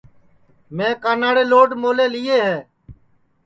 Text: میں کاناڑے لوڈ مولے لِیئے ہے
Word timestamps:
میں 0.75 0.93
کاناڑے 1.03 1.43
لوڈ 1.51 1.69
مولے 1.81 2.05
لِیئے 2.13 2.37
ہے 2.47 2.57